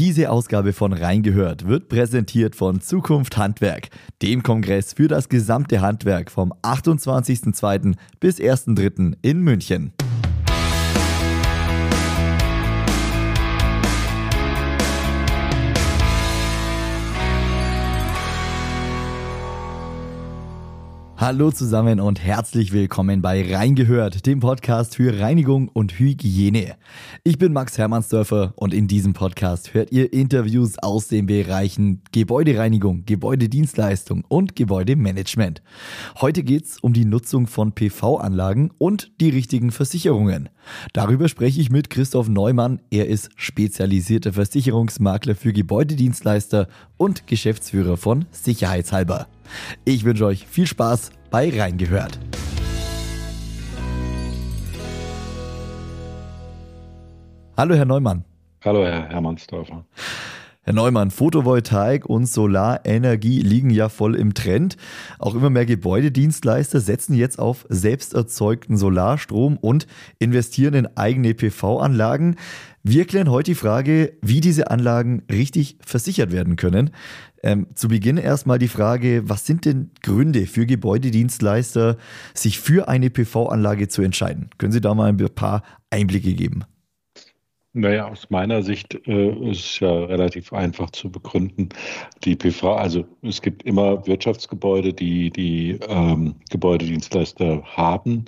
[0.00, 3.90] Diese Ausgabe von Reingehört wird präsentiert von Zukunft Handwerk,
[4.22, 7.96] dem Kongress für das gesamte Handwerk vom 28.02.
[8.18, 9.18] bis 1.03.
[9.20, 9.92] in München.
[21.20, 26.76] Hallo zusammen und herzlich willkommen bei Reingehört, dem Podcast für Reinigung und Hygiene.
[27.24, 33.04] Ich bin Max Hermannsdörfer und in diesem Podcast hört ihr Interviews aus den Bereichen Gebäudereinigung,
[33.04, 35.60] Gebäudedienstleistung und Gebäudemanagement.
[36.22, 40.48] Heute geht's um die Nutzung von PV-Anlagen und die richtigen Versicherungen.
[40.94, 42.80] Darüber spreche ich mit Christoph Neumann.
[42.90, 46.66] Er ist spezialisierter Versicherungsmakler für Gebäudedienstleister
[46.96, 49.26] und Geschäftsführer von Sicherheitshalber.
[49.84, 52.18] Ich wünsche euch viel Spaß bei Reingehört.
[57.56, 58.24] Hallo, Herr Neumann.
[58.64, 59.84] Hallo, Herr Hermannsdorfer.
[60.62, 64.76] Herr Neumann, Photovoltaik und Solarenergie liegen ja voll im Trend.
[65.18, 69.86] Auch immer mehr Gebäudedienstleister setzen jetzt auf selbsterzeugten Solarstrom und
[70.18, 72.36] investieren in eigene PV-Anlagen.
[72.82, 76.90] Wir klären heute die Frage, wie diese Anlagen richtig versichert werden können.
[77.42, 81.96] Ähm, zu Beginn erstmal die Frage, was sind denn Gründe für Gebäudedienstleister,
[82.34, 84.50] sich für eine PV-Anlage zu entscheiden?
[84.58, 86.64] Können Sie da mal ein paar Einblicke geben?
[87.72, 91.68] Naja, aus meiner Sicht äh, ist es ja relativ einfach zu begründen.
[92.24, 98.24] Die PV, also es gibt immer Wirtschaftsgebäude, die die ähm, Gebäudedienstleister haben.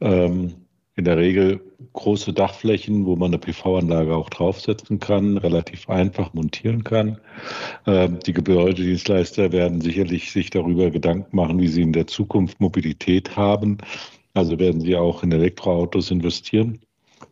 [0.00, 0.63] Ähm,
[0.96, 1.60] in der Regel
[1.92, 7.18] große Dachflächen, wo man eine PV-Anlage auch draufsetzen kann, relativ einfach montieren kann.
[7.86, 13.36] Ähm, die Gebäudedienstleister werden sicherlich sich darüber Gedanken machen, wie sie in der Zukunft Mobilität
[13.36, 13.78] haben.
[14.34, 16.80] Also werden sie auch in Elektroautos investieren.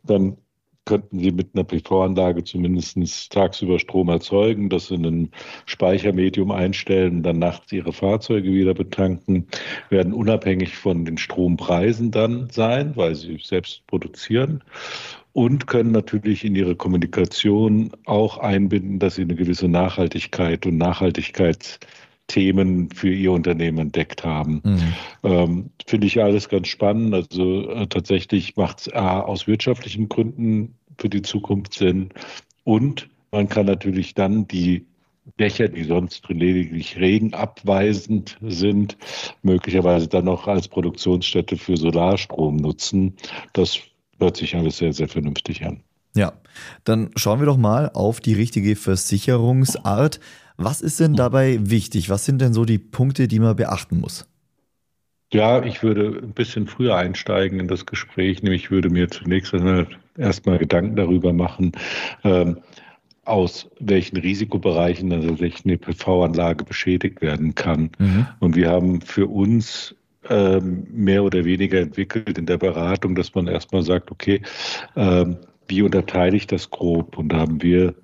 [0.05, 0.37] Dann
[0.85, 5.31] könnten Sie mit einer PV-Anlage zumindest tagsüber Strom erzeugen, das in ein
[5.67, 9.47] Speichermedium einstellen, dann nachts Ihre Fahrzeuge wieder betanken,
[9.91, 14.63] werden unabhängig von den Strompreisen dann sein, weil sie selbst produzieren
[15.33, 21.79] und können natürlich in ihre Kommunikation auch einbinden, dass sie eine gewisse Nachhaltigkeit und Nachhaltigkeits
[22.33, 24.63] Themen für ihr Unternehmen entdeckt haben.
[24.65, 24.93] Mhm.
[25.23, 27.15] Ähm, Finde ich alles ganz spannend.
[27.15, 32.09] Also äh, tatsächlich macht es aus wirtschaftlichen Gründen für die Zukunft Sinn.
[32.65, 34.87] Und man kann natürlich dann die
[35.39, 38.97] Dächer, die sonst lediglich regenabweisend sind,
[39.43, 43.17] möglicherweise dann noch als Produktionsstätte für Solarstrom nutzen.
[43.53, 43.79] Das
[44.19, 45.83] hört sich alles sehr, sehr vernünftig an.
[46.15, 46.33] Ja,
[46.85, 50.21] dann schauen wir doch mal auf die richtige Versicherungsart.
[50.57, 52.11] Was ist denn dabei wichtig?
[52.11, 54.27] Was sind denn so die Punkte, die man beachten muss?
[55.33, 59.55] Ja, ich würde ein bisschen früher einsteigen in das Gespräch, nämlich würde mir zunächst
[60.19, 61.73] erstmal Gedanken darüber machen,
[62.23, 62.59] ähm,
[63.25, 67.91] aus welchen Risikobereichen also eine PV-Anlage beschädigt werden kann.
[67.99, 68.27] Mhm.
[68.41, 69.95] Und wir haben für uns
[70.29, 74.43] ähm, mehr oder weniger entwickelt in der Beratung, dass man erstmal sagt, okay,
[74.97, 75.39] ähm,
[75.69, 77.17] wie unterteile ich das grob?
[77.17, 77.95] Und da haben wir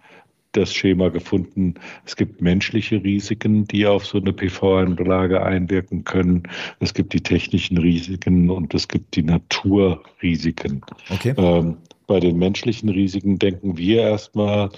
[0.53, 1.75] das Schema gefunden.
[2.05, 6.43] Es gibt menschliche Risiken, die auf so eine PV-Anlage einwirken können.
[6.81, 10.83] Es gibt die technischen Risiken und es gibt die Naturrisiken.
[11.11, 11.35] Okay.
[11.37, 11.77] Ähm,
[12.07, 14.71] bei den menschlichen Risiken denken wir erstmal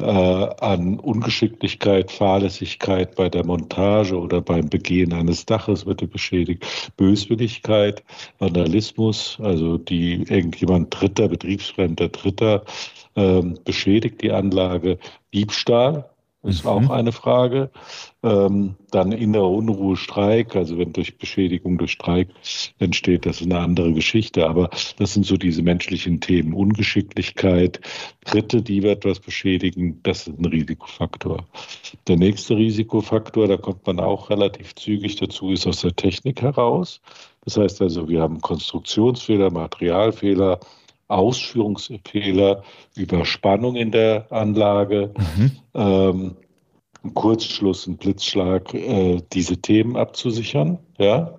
[0.00, 6.92] äh, an Ungeschicklichkeit, Fahrlässigkeit bei der Montage oder beim Begehen eines Daches wird er beschädigt,
[6.96, 8.02] Böswilligkeit,
[8.38, 12.64] Vandalismus, also die irgendjemand Dritter, betriebsfremder Dritter
[13.20, 14.98] ähm, beschädigt die Anlage,
[15.34, 16.10] Diebstahl,
[16.42, 16.70] ist mhm.
[16.70, 17.70] auch eine Frage.
[18.22, 22.28] Ähm, dann innere Unruhe, Streik, also wenn durch Beschädigung durch Streik
[22.78, 24.48] entsteht, das ist eine andere Geschichte.
[24.48, 26.54] Aber das sind so diese menschlichen Themen.
[26.54, 27.80] Ungeschicklichkeit,
[28.24, 31.44] Dritte, die etwas beschädigen, das ist ein Risikofaktor.
[32.08, 37.02] Der nächste Risikofaktor, da kommt man auch relativ zügig dazu, ist aus der Technik heraus.
[37.44, 40.60] Das heißt also, wir haben Konstruktionsfehler, Materialfehler,
[41.10, 42.62] Ausführungsfehler,
[42.96, 45.50] Überspannung in der Anlage, mhm.
[45.74, 46.36] ähm,
[47.02, 50.78] ein Kurzschluss, ein Blitzschlag, äh, diese Themen abzusichern.
[50.98, 51.38] Ja?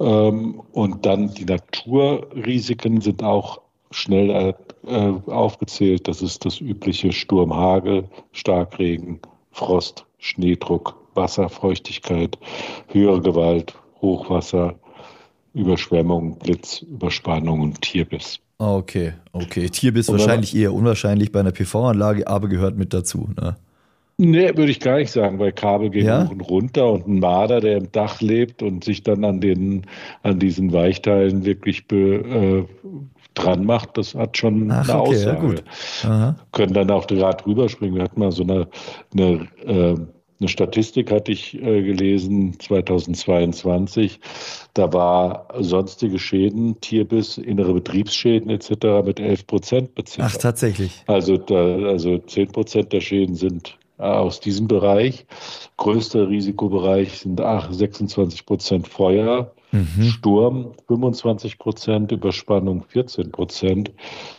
[0.00, 3.60] Ähm, und dann die Naturrisiken sind auch
[3.90, 4.54] schnell
[4.86, 6.08] äh, aufgezählt.
[6.08, 9.20] Das ist das übliche Sturm, Hagel, Starkregen,
[9.50, 12.38] Frost, Schneedruck, Wasserfeuchtigkeit,
[12.88, 14.78] höhere Gewalt, Hochwasser,
[15.54, 18.40] Überschwemmung, Blitz, Überspannung und Tierbiss.
[18.58, 19.68] Okay, okay.
[19.68, 23.28] Tierbiss wahrscheinlich eher unwahrscheinlich bei einer PV-Anlage, aber gehört mit dazu.
[23.40, 23.56] Ne?
[24.20, 26.24] Nee, würde ich gar nicht sagen, weil Kabel gehen ja?
[26.24, 29.86] hoch und runter und ein Marder, der im Dach lebt und sich dann an den
[30.24, 32.88] an diesen Weichteilen wirklich be, äh,
[33.34, 35.36] dran macht, das hat schon Ach, eine okay, Aussage.
[35.36, 35.64] Ja, gut.
[36.02, 36.36] Aha.
[36.50, 37.94] Können dann auch gerade rüberspringen.
[37.94, 38.66] Wir hatten mal so eine,
[39.12, 39.94] eine, äh,
[40.40, 44.20] eine Statistik, hatte ich äh, gelesen, 2022.
[44.74, 49.04] Da war sonstige Schäden, Tierbiss, innere Betriebsschäden etc.
[49.04, 50.32] mit 11 Prozent beziffert.
[50.32, 51.02] Ach, tatsächlich.
[51.06, 55.26] Also, da, also 10 Prozent der Schäden sind aus diesem Bereich.
[55.76, 60.02] Größter Risikobereich sind 26 Prozent Feuer, mhm.
[60.02, 63.90] Sturm 25 Prozent, Überspannung 14 Prozent,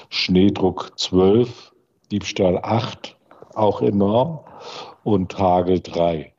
[0.09, 1.73] Schneedruck 12,
[2.11, 3.17] Diebstahl 8,
[3.53, 4.39] auch enorm,
[5.03, 6.33] und Hagel 3.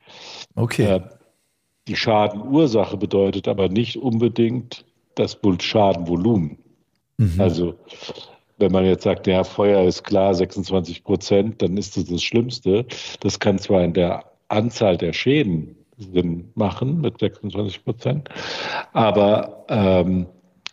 [0.57, 0.85] Okay.
[0.85, 1.01] Äh,
[1.89, 4.85] die Schadenursache bedeutet aber nicht unbedingt
[5.15, 6.59] das Schadenvolumen.
[7.17, 7.41] Mhm.
[7.41, 7.75] Also
[8.59, 12.87] wenn man jetzt sagt, ja, Feuer ist klar, 26 Prozent, dann ist das das Schlimmste.
[13.21, 18.29] Das kann zwar in der Anzahl der Schäden Sinn machen mit 26 Prozent,
[18.93, 20.27] aber ähm,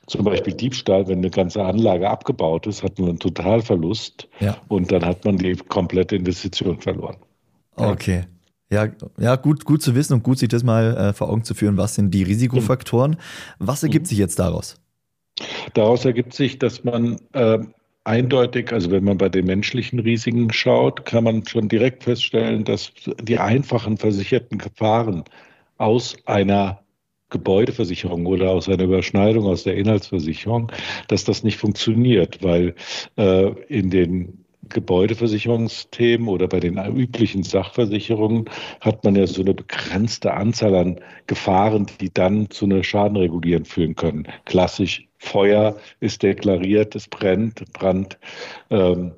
[0.07, 4.55] zum Beispiel Diebstahl, wenn eine ganze Anlage abgebaut ist, hat man einen Totalverlust ja.
[4.69, 7.17] und dann hat man die komplette Investition verloren.
[7.77, 8.25] Okay.
[8.69, 11.53] Ja, ja, gut, gut zu wissen und gut sich das mal äh, vor Augen zu
[11.53, 13.15] führen, was sind die Risikofaktoren.
[13.59, 14.09] Was ergibt mhm.
[14.09, 14.75] sich jetzt daraus?
[15.73, 17.59] Daraus ergibt sich, dass man äh,
[18.03, 22.91] eindeutig, also wenn man bei den menschlichen Risiken schaut, kann man schon direkt feststellen, dass
[23.21, 25.23] die einfachen versicherten Gefahren
[25.77, 26.81] aus einer
[27.29, 30.71] Gebäudeversicherung oder aus einer Überschneidung aus der Inhaltsversicherung,
[31.09, 32.73] dass das nicht funktioniert, weil
[33.17, 38.45] äh, in den Gebäudeversicherungsthemen oder bei den üblichen Sachversicherungen
[38.81, 43.95] hat man ja so eine begrenzte Anzahl an Gefahren, die dann zu einer Schadenregulierung führen
[43.95, 44.27] können.
[44.45, 48.19] Klassisch Feuer ist deklariert, es brennt, Brand
[48.69, 49.13] ähm,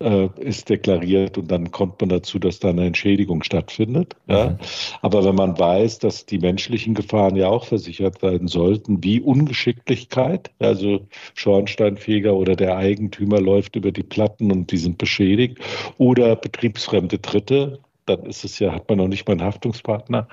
[0.00, 4.16] äh, ist deklariert und dann kommt man dazu, dass da eine Entschädigung stattfindet.
[4.26, 4.50] Ja.
[4.50, 4.58] Mhm.
[5.02, 10.50] Aber wenn man weiß, dass die menschlichen Gefahren ja auch versichert werden sollten, wie Ungeschicklichkeit,
[10.58, 15.58] also Schornsteinfeger oder der Eigentümer läuft über die Platten und die sind beschädigt,
[15.98, 20.28] oder betriebsfremde Dritte, dann ist es ja, hat man noch nicht mal einen Haftungspartner.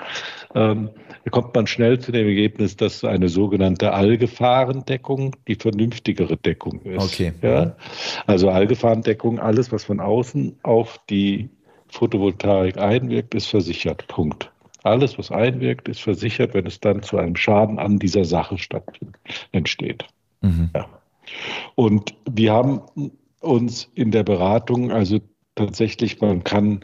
[0.55, 0.89] Ähm,
[1.23, 7.03] da kommt man schnell zu dem Ergebnis, dass eine sogenannte Allgefahrendeckung die vernünftigere Deckung ist.
[7.03, 7.33] Okay.
[7.41, 7.75] Ja?
[8.27, 11.49] Also Allgefahrendeckung, alles, was von außen auf die
[11.89, 14.07] Photovoltaik einwirkt, ist versichert.
[14.07, 14.51] Punkt.
[14.83, 19.17] Alles, was einwirkt, ist versichert, wenn es dann zu einem Schaden an dieser Sache stattfindet,
[19.51, 20.05] entsteht.
[20.41, 20.71] Mhm.
[20.73, 20.87] Ja.
[21.75, 22.81] Und wir haben
[23.41, 25.19] uns in der Beratung, also
[25.55, 26.83] tatsächlich, man kann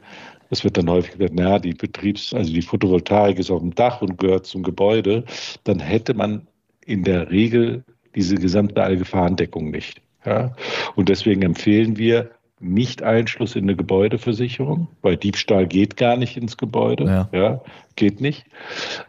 [0.50, 4.02] es wird dann häufig gesagt, naja, die Betriebs-, also die Photovoltaik ist auf dem Dach
[4.02, 5.24] und gehört zum Gebäude.
[5.64, 6.48] Dann hätte man
[6.86, 7.84] in der Regel
[8.16, 10.02] diese gesamte Allgefahrendeckung nicht.
[10.26, 10.56] Ja?
[10.96, 16.58] Und deswegen empfehlen wir nicht Einschluss in eine Gebäudeversicherung, weil Diebstahl geht gar nicht ins
[16.58, 17.06] Gebäude.
[17.06, 17.30] Ja.
[17.32, 17.62] ja.
[17.96, 18.46] geht nicht.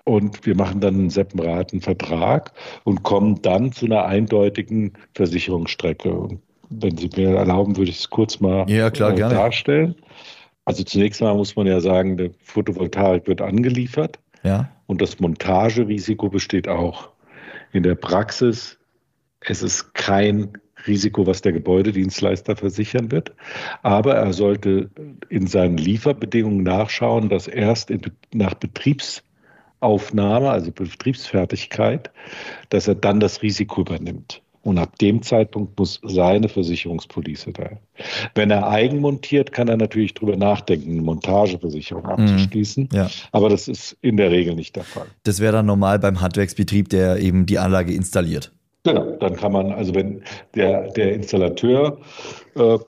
[0.05, 2.53] Und wir machen dann einen separaten Vertrag
[2.85, 6.13] und kommen dann zu einer eindeutigen Versicherungsstrecke.
[6.13, 9.95] Und wenn Sie mir erlauben, würde ich es kurz mal ja, klar, äh, darstellen.
[10.69, 14.69] Also zunächst mal muss man ja sagen, der Photovoltaik wird angeliefert ja.
[14.87, 17.09] und das Montagerisiko besteht auch.
[17.73, 18.79] In der Praxis
[19.41, 20.53] es ist kein
[20.87, 23.33] Risiko, was der Gebäudedienstleister versichern wird,
[23.83, 24.91] aber er sollte
[25.31, 28.03] in seinen Lieferbedingungen nachschauen, dass erst in,
[28.35, 32.11] nach Betriebsaufnahme, also Betriebsfertigkeit,
[32.69, 34.43] dass er dann das Risiko übernimmt.
[34.63, 37.71] Und ab dem Zeitpunkt muss seine Versicherungspolice da.
[38.35, 42.11] Wenn er eigen montiert, kann er natürlich darüber nachdenken, eine Montageversicherung mhm.
[42.11, 42.89] abzuschließen.
[42.93, 43.09] Ja.
[43.33, 45.07] Aber das ist in der Regel nicht der Fall.
[45.25, 48.53] Das wäre dann normal beim Handwerksbetrieb, der eben die Anlage installiert.
[48.85, 50.23] Genau, dann kann man, also wenn
[50.55, 51.99] der, der Installateur
[52.55, 52.79] äh,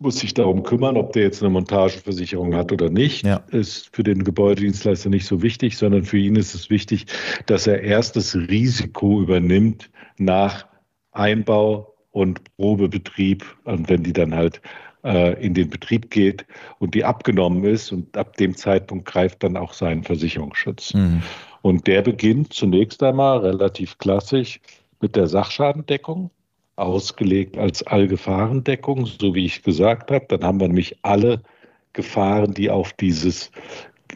[0.00, 3.42] muss sich darum kümmern, ob der jetzt eine Montageversicherung hat oder nicht, ja.
[3.50, 7.06] ist für den Gebäudedienstleister nicht so wichtig, sondern für ihn ist es wichtig,
[7.46, 10.66] dass er erst das Risiko übernimmt nach
[11.12, 14.60] Einbau und Probebetrieb und wenn die dann halt
[15.04, 16.44] äh, in den Betrieb geht
[16.78, 20.94] und die abgenommen ist und ab dem Zeitpunkt greift dann auch sein Versicherungsschutz.
[20.94, 21.22] Mhm.
[21.62, 24.60] Und der beginnt zunächst einmal relativ klassisch
[25.00, 26.30] mit der Sachschadendeckung,
[26.76, 30.26] ausgelegt als Allgefahrendeckung, so wie ich gesagt habe.
[30.28, 31.42] Dann haben wir nämlich alle
[31.92, 33.50] Gefahren, die auf dieses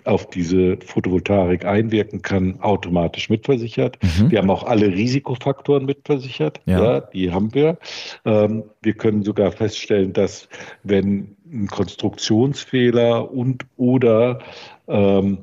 [0.05, 3.99] auf diese Photovoltaik einwirken kann, automatisch mitversichert.
[4.03, 4.31] Mhm.
[4.31, 6.61] Wir haben auch alle Risikofaktoren mitversichert.
[6.67, 6.83] Ja.
[6.83, 7.79] ja die haben wir.
[8.25, 10.49] Ähm, wir können sogar feststellen, dass
[10.83, 14.41] wenn ein Konstruktionsfehler und oder
[14.89, 15.39] ähm,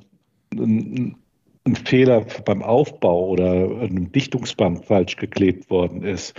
[0.53, 1.15] ein,
[1.65, 6.35] ein Fehler beim Aufbau oder ein Dichtungsband falsch geklebt worden ist,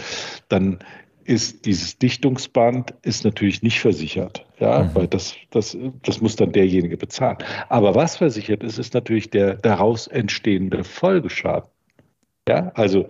[0.49, 0.79] dann
[1.25, 4.95] ist dieses Dichtungsband ist natürlich nicht versichert, ja, mhm.
[4.95, 7.39] weil das, das, das muss dann derjenige bezahlen.
[7.69, 11.69] Aber was versichert ist, ist natürlich der daraus entstehende Folgeschaden.
[12.49, 13.07] Ja, also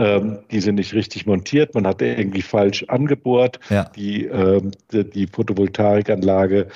[0.00, 3.60] ähm, die sind nicht richtig montiert, man hat irgendwie falsch angebohrt.
[3.68, 3.84] Ja.
[3.96, 6.68] Die, ähm, die, die, Photovoltaikanlage,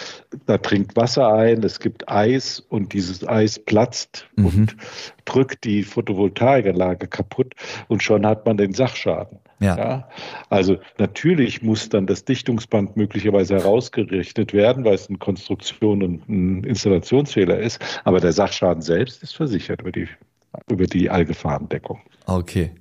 [0.45, 4.47] da trinkt Wasser ein, es gibt Eis und dieses Eis platzt mhm.
[4.47, 4.76] und
[5.25, 7.55] drückt die Photovoltaikanlage kaputt
[7.88, 9.38] und schon hat man den Sachschaden.
[9.64, 9.76] Ja.
[9.76, 10.09] ja.
[10.50, 16.64] Also natürlich muss dann das Dichtungsband möglicherweise herausgerichtet werden, weil es eine Konstruktion und ein
[16.64, 20.09] Installationsfehler ist, aber der Sachschaden selbst ist versichert über die,
[20.68, 22.00] über die Allgefahrendeckung.
[22.26, 22.73] Okay.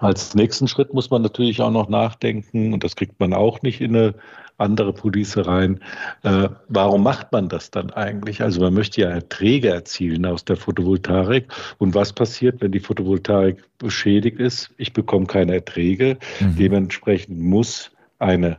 [0.00, 3.80] Als nächsten Schritt muss man natürlich auch noch nachdenken, und das kriegt man auch nicht
[3.80, 4.14] in eine
[4.58, 5.80] andere Police rein,
[6.22, 8.42] äh, warum macht man das dann eigentlich?
[8.42, 11.46] Also man möchte ja Erträge erzielen aus der Photovoltaik.
[11.78, 14.70] Und was passiert, wenn die Photovoltaik beschädigt ist?
[14.76, 16.18] Ich bekomme keine Erträge.
[16.40, 16.56] Mhm.
[16.56, 18.58] Dementsprechend muss eine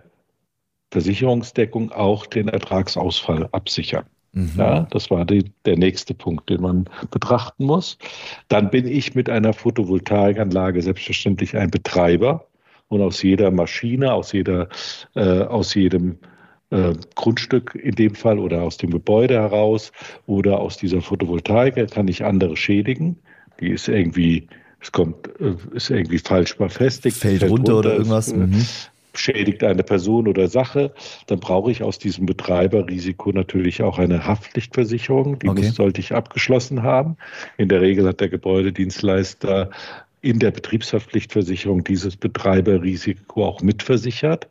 [0.91, 4.05] Versicherungsdeckung auch den Ertragsausfall absichern.
[4.31, 4.53] Mhm.
[4.57, 7.97] Ja, das war die, der nächste Punkt, den man betrachten muss.
[8.47, 12.45] Dann bin ich mit einer Photovoltaikanlage selbstverständlich ein Betreiber
[12.89, 14.67] und aus jeder Maschine, aus, jeder,
[15.15, 16.17] äh, aus jedem
[16.71, 19.91] äh, Grundstück in dem Fall oder aus dem Gebäude heraus
[20.25, 23.17] oder aus dieser Photovoltaik kann ich andere schädigen.
[23.59, 24.47] Die ist irgendwie,
[24.81, 27.17] es kommt, äh, ist irgendwie falsch befestigt.
[27.17, 28.31] Fällt, fällt runter, runter, oder irgendwas.
[28.31, 28.65] Äh, mhm
[29.13, 30.93] schädigt eine Person oder Sache,
[31.27, 35.39] dann brauche ich aus diesem Betreiberrisiko natürlich auch eine Haftpflichtversicherung.
[35.39, 35.65] Die okay.
[35.65, 37.17] muss, sollte ich abgeschlossen haben.
[37.57, 39.71] In der Regel hat der Gebäudedienstleister
[40.21, 44.47] in der Betriebshaftpflichtversicherung dieses Betreiberrisiko auch mitversichert.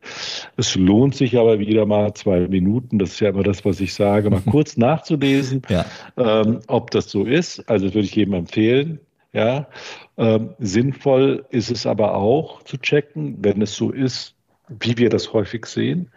[0.56, 3.94] Es lohnt sich aber wieder mal zwei Minuten, das ist ja immer das, was ich
[3.94, 5.84] sage, mal kurz nachzulesen, ja.
[6.16, 7.68] ähm, ob das so ist.
[7.68, 9.00] Also würde ich jedem empfehlen.
[9.34, 9.68] Ja,
[10.16, 14.34] ähm, sinnvoll ist es aber auch zu checken, wenn es so ist,
[14.68, 16.10] wie wir das häufig sehen.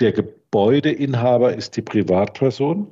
[0.00, 2.88] Der Gebäudeinhaber ist die Privatperson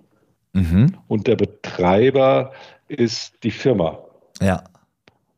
[0.55, 0.95] mhm.
[1.07, 2.53] und der Betreiber
[2.89, 3.99] ist die Firma.
[4.41, 4.65] Ja.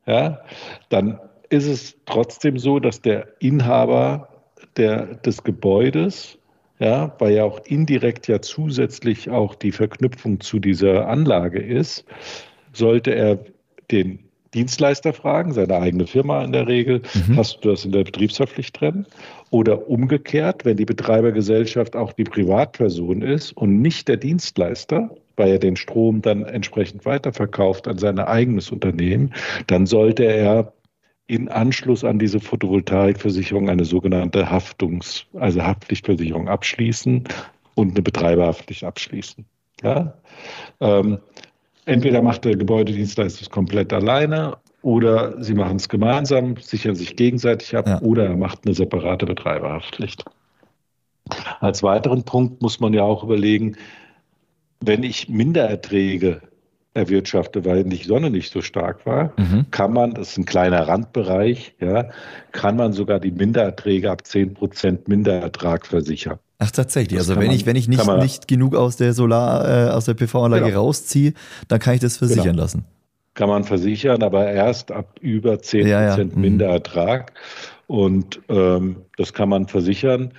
[0.06, 0.40] Ja,
[0.88, 4.28] dann ist es trotzdem so, dass der Inhaber
[4.76, 6.38] der, des Gebäudes,
[6.78, 12.04] ja, weil ja auch indirekt ja zusätzlich auch die Verknüpfung zu dieser Anlage ist,
[12.72, 13.38] sollte er
[13.90, 14.20] den
[14.54, 17.36] Dienstleister fragen, seine eigene Firma in der Regel, mhm.
[17.36, 19.06] hast du das in der Betriebshaftpflicht drin?
[19.50, 25.58] Oder umgekehrt, wenn die Betreibergesellschaft auch die Privatperson ist und nicht der Dienstleister, weil er
[25.58, 29.34] den Strom dann entsprechend weiterverkauft an sein eigenes Unternehmen,
[29.66, 30.72] dann sollte er
[31.26, 37.24] in Anschluss an diese Photovoltaikversicherung eine sogenannte Haftungs-, also Haftpflichtversicherung abschließen
[37.74, 39.44] und eine Betreiberhaftpflicht abschließen.
[39.82, 40.14] Ja?
[40.80, 41.18] Ähm,
[41.86, 47.76] Entweder macht der Gebäudedienstleister es komplett alleine oder sie machen es gemeinsam, sichern sich gegenseitig
[47.76, 48.02] ab ja.
[48.02, 50.24] oder er macht eine separate Betreiberhaftpflicht.
[51.60, 53.76] Als weiteren Punkt muss man ja auch überlegen,
[54.80, 56.40] wenn ich Mindererträge
[56.94, 59.66] erwirtschafte, weil die Sonne nicht so stark war, mhm.
[59.70, 62.08] kann man, das ist ein kleiner Randbereich, ja,
[62.52, 66.38] kann man sogar die Mindererträge ab 10% Minderertrag versichern.
[66.58, 69.88] Ach tatsächlich, das also wenn man, ich wenn ich nicht, nicht genug aus der Solar
[69.88, 70.84] äh, aus der PV-Anlage genau.
[70.84, 71.34] rausziehe,
[71.68, 72.62] dann kann ich das versichern genau.
[72.62, 72.84] lassen.
[73.34, 76.24] Kann man versichern, aber erst ab über 10% ja, ja.
[76.24, 76.40] Mhm.
[76.40, 77.32] Minderertrag.
[77.86, 80.32] Und ähm, das kann man versichern,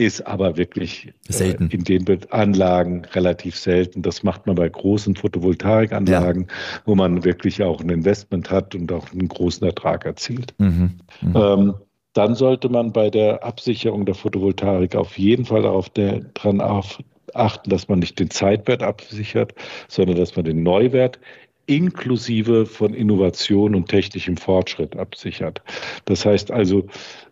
[0.00, 1.68] ist aber wirklich selten.
[1.70, 4.00] Äh, in den Anlagen relativ selten.
[4.00, 6.80] Das macht man bei großen Photovoltaikanlagen, ja.
[6.86, 10.54] wo man wirklich auch ein Investment hat und auch einen großen Ertrag erzielt.
[10.56, 11.00] Mhm.
[11.20, 11.36] Mhm.
[11.36, 11.74] Ähm,
[12.14, 17.88] dann sollte man bei der Absicherung der Photovoltaik auf jeden Fall darauf dran achten, dass
[17.88, 19.54] man nicht den Zeitwert absichert,
[19.86, 21.20] sondern dass man den Neuwert
[21.66, 25.62] inklusive von Innovation und technischem Fortschritt absichert.
[26.06, 26.86] Das heißt also,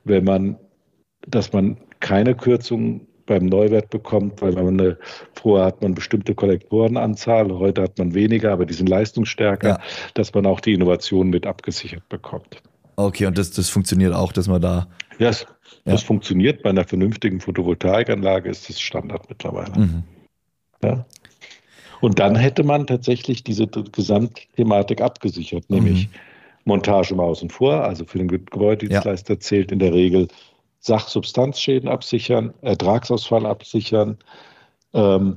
[0.04, 0.58] wenn man,
[1.26, 4.98] dass man keine Kürzung beim Neuwert bekommt, weil man eine,
[5.34, 9.78] vorher hat man bestimmte Kollektorenanzahl, heute hat man weniger, aber die sind leistungsstärker, ja.
[10.14, 12.62] dass man auch die Innovation mit abgesichert bekommt.
[12.96, 14.88] Okay, und das, das funktioniert auch, dass man da.
[15.18, 15.42] Ja, das,
[15.84, 15.92] ja.
[15.92, 16.62] das funktioniert.
[16.64, 19.78] Bei einer vernünftigen Photovoltaikanlage ist das Standard mittlerweile.
[19.78, 20.02] Mhm.
[20.82, 21.06] Ja.
[22.00, 26.12] Und dann hätte man tatsächlich diese Gesamtthematik abgesichert, nämlich mhm.
[26.64, 27.84] Montage mal außen vor.
[27.84, 29.40] Also für den Gebäudedienstleister ja.
[29.40, 30.28] zählt in der Regel
[30.80, 34.18] Sachsubstanzschäden absichern, Ertragsausfall absichern,
[34.94, 35.36] ähm,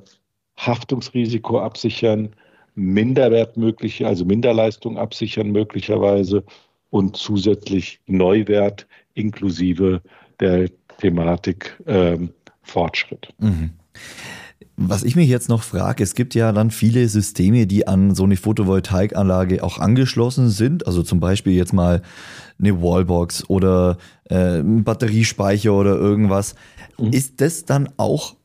[0.58, 2.36] Haftungsrisiko absichern,
[2.76, 6.44] Minderwert möglich, also Minderleistung absichern möglicherweise
[6.90, 10.02] und zusätzlich Neuwert inklusive
[10.40, 10.70] der
[11.00, 13.34] Thematik ähm, Fortschritt.
[13.40, 13.72] Mhm.
[14.88, 18.24] Was ich mich jetzt noch frage, es gibt ja dann viele Systeme, die an so
[18.24, 20.88] eine Photovoltaikanlage auch angeschlossen sind.
[20.88, 22.02] Also zum Beispiel jetzt mal
[22.60, 23.98] eine Wallbox oder
[24.30, 26.56] äh, ein Batteriespeicher oder irgendwas.
[26.98, 27.12] Mhm.
[27.12, 28.36] Ist das dann auch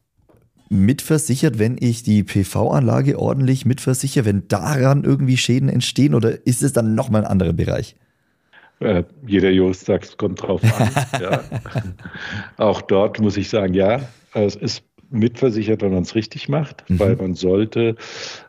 [0.69, 6.73] mitversichert, wenn ich die PV-Anlage ordentlich mitversichere, wenn daran irgendwie Schäden entstehen oder ist es
[6.73, 7.97] dann nochmal ein anderer Bereich?
[8.81, 10.91] Äh, jeder Jurist sagt, es kommt drauf an.
[11.21, 11.41] ja.
[12.59, 14.01] Auch dort muss ich sagen, ja,
[14.35, 16.99] es ist mitversichert, wenn man es richtig macht, mhm.
[16.99, 17.97] weil man sollte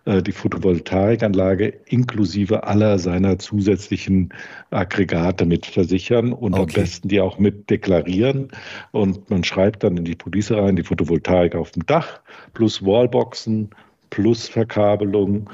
[0.05, 4.33] äh, die Photovoltaikanlage inklusive aller seiner zusätzlichen
[4.71, 6.61] Aggregate mitversichern und okay.
[6.61, 8.49] am besten die auch mit deklarieren.
[8.91, 12.19] Und man schreibt dann in die Police rein, die Photovoltaik auf dem Dach
[12.53, 13.69] plus Wallboxen
[14.09, 15.49] plus Verkabelung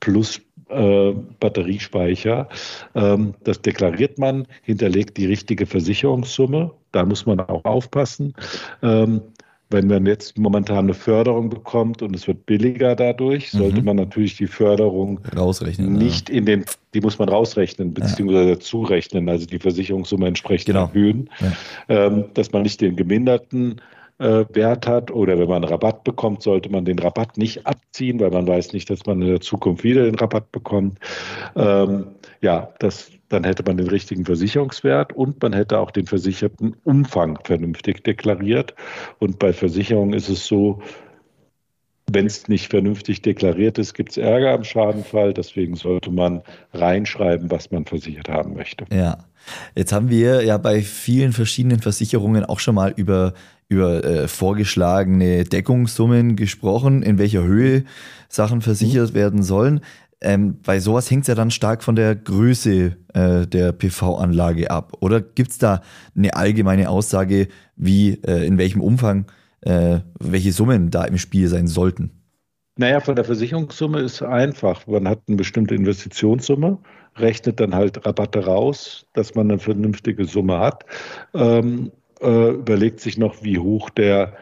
[0.00, 2.48] plus äh, Batteriespeicher.
[2.94, 6.72] Ähm, das deklariert man, hinterlegt die richtige Versicherungssumme.
[6.92, 8.34] Da muss man auch aufpassen.
[8.82, 9.22] Ähm,
[9.70, 13.58] wenn man jetzt momentan eine Förderung bekommt und es wird billiger dadurch, mhm.
[13.58, 15.92] sollte man natürlich die Förderung rausrechnen.
[15.92, 16.36] Nicht ja.
[16.36, 18.60] in den, die muss man rausrechnen, beziehungsweise ja.
[18.60, 20.86] zurechnen, also die Versicherungssumme entsprechend genau.
[20.86, 21.52] erhöhen, ja.
[21.88, 23.80] ähm, dass man nicht den geminderten
[24.18, 28.20] äh, Wert hat oder wenn man einen Rabatt bekommt, sollte man den Rabatt nicht abziehen,
[28.20, 30.98] weil man weiß nicht, dass man in der Zukunft wieder den Rabatt bekommt.
[31.56, 32.06] Ähm,
[32.40, 37.38] ja, das dann hätte man den richtigen Versicherungswert und man hätte auch den versicherten Umfang
[37.44, 38.74] vernünftig deklariert.
[39.18, 40.80] Und bei Versicherungen ist es so,
[42.10, 45.34] wenn es nicht vernünftig deklariert ist, gibt es Ärger am Schadenfall.
[45.34, 48.84] Deswegen sollte man reinschreiben, was man versichert haben möchte.
[48.92, 49.18] Ja.
[49.74, 53.34] Jetzt haben wir ja bei vielen verschiedenen Versicherungen auch schon mal über,
[53.68, 57.84] über äh, vorgeschlagene Deckungssummen gesprochen, in welcher Höhe
[58.28, 59.14] Sachen versichert mhm.
[59.14, 59.80] werden sollen.
[60.24, 64.94] Ähm, bei sowas hängt es ja dann stark von der Größe äh, der PV-Anlage ab.
[65.00, 65.82] Oder gibt es da
[66.16, 69.26] eine allgemeine Aussage, wie äh, in welchem Umfang
[69.60, 72.10] äh, welche Summen da im Spiel sein sollten?
[72.76, 74.86] Naja, von der Versicherungssumme ist einfach.
[74.86, 76.78] Man hat eine bestimmte Investitionssumme,
[77.16, 80.84] rechnet dann halt Rabatte raus, dass man eine vernünftige Summe hat,
[81.34, 84.34] ähm, äh, überlegt sich noch, wie hoch der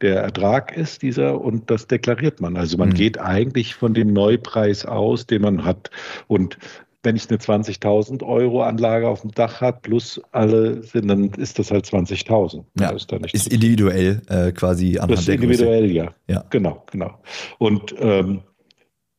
[0.00, 2.56] der Ertrag ist dieser und das deklariert man.
[2.56, 2.94] Also man mhm.
[2.94, 5.90] geht eigentlich von dem Neupreis aus, den man hat.
[6.26, 6.58] Und
[7.02, 11.58] wenn ich eine 20.000 Euro Anlage auf dem Dach hat, plus alle sind, dann ist
[11.58, 12.64] das halt 20.000.
[12.80, 16.12] Ja, ist, da ist individuell äh, quasi am Das ist individuell, ja.
[16.28, 16.44] ja.
[16.50, 17.18] Genau, genau.
[17.58, 18.42] Und ähm,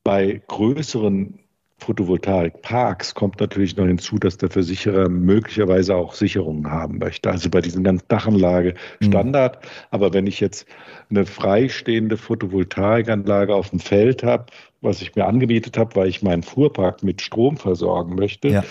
[0.03, 1.39] bei größeren
[1.79, 7.29] Photovoltaikparks kommt natürlich noch hinzu, dass der Versicherer möglicherweise auch Sicherungen haben möchte.
[7.29, 9.05] Also bei diesen ganzen Dachanlage mhm.
[9.05, 9.63] Standard.
[9.63, 9.69] Mhm.
[9.91, 10.65] Aber wenn ich jetzt
[11.09, 14.47] eine freistehende Photovoltaikanlage auf dem Feld habe,
[14.81, 18.63] was ich mir angemietet habe, weil ich meinen Fuhrpark mit Strom versorgen möchte, ja.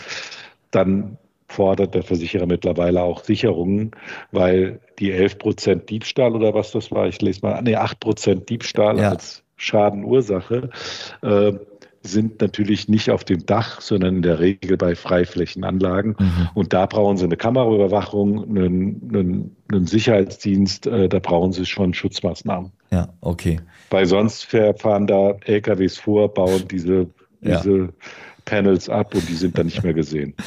[0.72, 1.16] dann
[1.48, 3.92] fordert der Versicherer mittlerweile auch Sicherungen,
[4.33, 8.50] weil die 11 Prozent Diebstahl oder was das war, ich lese mal, nee, 8 Prozent
[8.50, 9.11] Diebstahl ja.
[9.11, 10.70] als Schadenursache,
[11.22, 11.52] äh,
[12.07, 16.16] sind natürlich nicht auf dem Dach, sondern in der Regel bei Freiflächenanlagen.
[16.19, 16.49] Mhm.
[16.55, 21.95] Und da brauchen sie eine Kameraüberwachung, einen, einen, einen Sicherheitsdienst, äh, da brauchen sie schon
[21.95, 22.73] Schutzmaßnahmen.
[22.90, 23.61] Ja, okay.
[23.90, 27.09] Weil sonst fahren da LKWs vor, bauen diese,
[27.40, 27.88] diese ja.
[28.45, 30.35] Panels ab und die sind dann nicht mehr gesehen.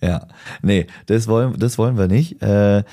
[0.00, 0.28] Ja,
[0.62, 2.40] nee, das wollen, das wollen wir nicht.
[2.40, 2.84] Äh,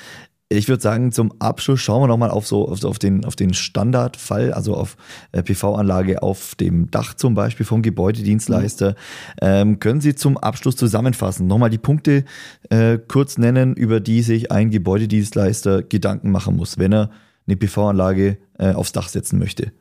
[0.49, 3.53] ich würde sagen, zum Abschluss schauen wir nochmal auf so auf, auf, den, auf den
[3.53, 4.95] Standardfall, also auf
[5.31, 8.91] äh, PV-Anlage auf dem Dach zum Beispiel vom Gebäudedienstleister.
[8.91, 8.95] Mhm.
[9.41, 12.25] Ähm, können Sie zum Abschluss zusammenfassen, nochmal die Punkte
[12.69, 17.09] äh, kurz nennen, über die sich ein Gebäudedienstleister Gedanken machen muss, wenn er
[17.47, 19.71] eine PV-Anlage äh, aufs Dach setzen möchte?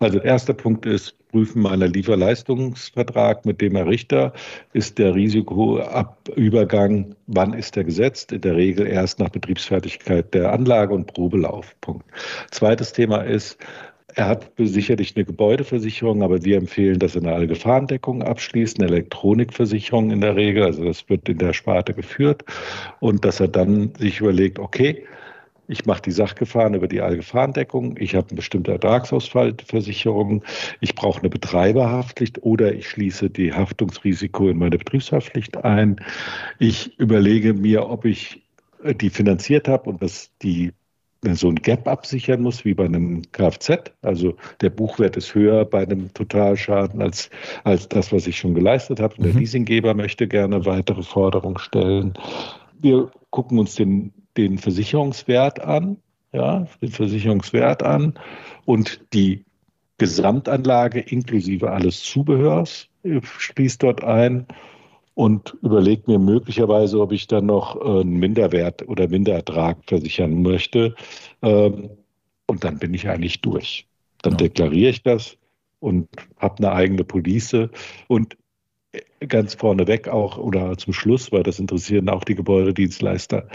[0.00, 4.32] Also erster Punkt ist, Prüfen meiner Lieferleistungsvertrag mit dem Errichter.
[4.74, 8.32] Ist der Risikoübergang, wann ist er gesetzt?
[8.32, 11.74] In der Regel erst nach Betriebsfertigkeit der Anlage und Probelauf.
[11.80, 12.04] Punkt.
[12.50, 13.58] Zweites Thema ist,
[14.14, 20.10] er hat sicherlich eine Gebäudeversicherung, aber wir empfehlen, dass er eine Allgefahrendeckung abschließt, eine Elektronikversicherung
[20.10, 22.44] in der Regel, also das wird in der Sparte geführt
[23.00, 25.06] und dass er dann sich überlegt, okay,
[25.72, 27.96] ich mache die Sachgefahren über die Allgefahrendeckung.
[27.98, 30.44] Ich habe eine bestimmte Ertragsausfallversicherung.
[30.80, 35.96] Ich brauche eine Betreiberhaftpflicht oder ich schließe die Haftungsrisiko in meine Betriebshaftpflicht ein.
[36.58, 38.42] Ich überlege mir, ob ich
[38.84, 40.72] die finanziert habe und dass die
[41.24, 43.92] so ein Gap absichern muss wie bei einem Kfz.
[44.02, 47.30] Also der Buchwert ist höher bei einem Totalschaden als,
[47.64, 49.14] als das, was ich schon geleistet habe.
[49.16, 49.38] Und der mhm.
[49.38, 52.12] Leasinggeber möchte gerne weitere Forderungen stellen.
[52.78, 55.98] Wir gucken uns den den Versicherungswert an,
[56.32, 58.14] ja, den Versicherungswert an
[58.64, 59.44] und die
[59.98, 62.88] Gesamtanlage inklusive alles Zubehörs
[63.22, 64.46] schließt dort ein
[65.14, 70.94] und überlegt mir möglicherweise, ob ich dann noch äh, einen Minderwert oder Minderertrag versichern möchte.
[71.42, 71.90] Ähm,
[72.46, 73.86] und dann bin ich eigentlich durch.
[74.22, 74.44] Dann genau.
[74.44, 75.36] deklariere ich das
[75.80, 77.68] und habe eine eigene Police
[78.08, 78.36] und
[79.28, 83.48] ganz vorneweg auch oder zum Schluss, weil das interessieren auch die Gebäudedienstleister,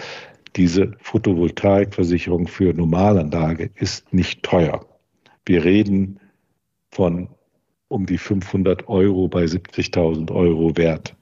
[0.57, 4.85] diese Photovoltaikversicherung für Normalanlage ist nicht teuer.
[5.45, 6.19] Wir reden
[6.89, 7.29] von
[7.87, 11.15] um die 500 Euro bei 70.000 Euro Wert.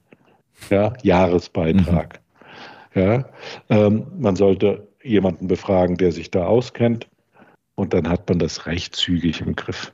[0.70, 2.20] Ja, Jahresbeitrag.
[2.94, 3.00] Mhm.
[3.00, 3.28] Ja,
[3.68, 7.06] ähm, man sollte jemanden befragen, der sich da auskennt
[7.74, 9.92] und dann hat man das recht zügig im Griff.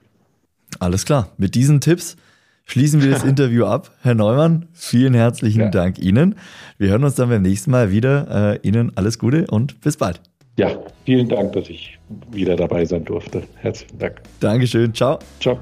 [0.79, 1.33] Alles klar.
[1.37, 2.17] Mit diesen Tipps
[2.65, 3.91] schließen wir das Interview ab.
[4.03, 5.71] Herr Neumann, vielen herzlichen ja.
[5.71, 6.37] Dank Ihnen.
[6.79, 8.59] Wir hören uns dann beim nächsten Mal wieder.
[8.63, 10.21] Äh, Ihnen alles Gute und bis bald.
[10.59, 10.71] Ja,
[11.07, 11.99] vielen Dank, dass ich
[12.31, 13.43] wieder dabei sein durfte.
[13.57, 14.21] Herzlichen Dank.
[14.41, 14.93] Dankeschön.
[14.93, 15.19] Ciao.
[15.41, 15.59] Ciao.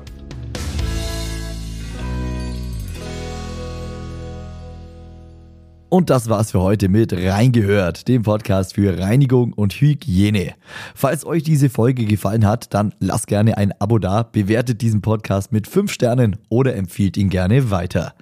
[5.91, 10.55] Und das war's für heute mit Reingehört, dem Podcast für Reinigung und Hygiene.
[10.95, 15.51] Falls euch diese Folge gefallen hat, dann lasst gerne ein Abo da, bewertet diesen Podcast
[15.51, 18.15] mit 5 Sternen oder empfiehlt ihn gerne weiter.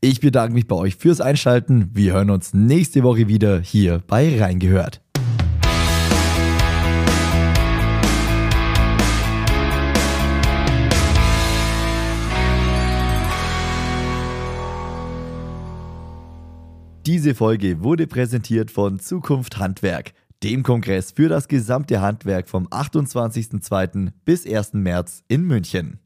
[0.00, 1.90] Ich bedanke mich bei euch fürs Einschalten.
[1.92, 5.00] Wir hören uns nächste Woche wieder hier bei Reingehört.
[17.06, 24.10] Diese Folge wurde präsentiert von Zukunft Handwerk, dem Kongress für das gesamte Handwerk vom 28.02.
[24.24, 24.72] bis 1.
[24.72, 26.00] März in München.